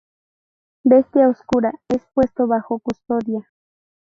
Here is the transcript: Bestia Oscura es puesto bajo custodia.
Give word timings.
Bestia 0.83 1.29
Oscura 1.29 1.73
es 1.87 2.03
puesto 2.15 2.47
bajo 2.47 2.79
custodia. 2.79 3.47